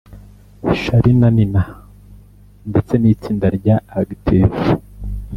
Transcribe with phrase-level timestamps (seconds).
[0.79, 1.63] Charly na Nina
[2.69, 4.63] ndetse n’itsinda rya Active